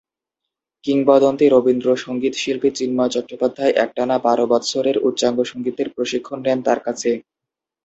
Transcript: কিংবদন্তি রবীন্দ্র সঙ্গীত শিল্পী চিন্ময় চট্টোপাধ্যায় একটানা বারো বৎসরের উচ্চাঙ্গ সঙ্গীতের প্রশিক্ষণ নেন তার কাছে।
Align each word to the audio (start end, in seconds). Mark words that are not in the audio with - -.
কিংবদন্তি 0.83 1.45
রবীন্দ্র 1.47 1.87
সঙ্গীত 1.97 2.33
শিল্পী 2.35 2.69
চিন্ময় 2.75 3.11
চট্টোপাধ্যায় 3.11 3.73
একটানা 3.83 4.15
বারো 4.25 4.45
বৎসরের 4.51 4.97
উচ্চাঙ্গ 5.07 5.39
সঙ্গীতের 5.43 5.87
প্রশিক্ষণ 5.95 6.39
নেন 6.45 6.59
তার 6.67 6.79
কাছে। 6.85 7.11